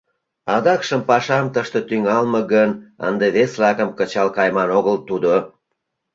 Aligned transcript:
Адакшым 0.55 1.01
пашам 1.09 1.45
тыште 1.53 1.79
тӱҥалме 1.89 2.41
гын, 2.53 2.69
ынде 3.07 3.27
вес 3.35 3.51
лакым 3.61 3.89
кычал 3.97 4.29
кайыман 4.35 4.69
огыл 4.77 4.97
тудо! 5.07 5.33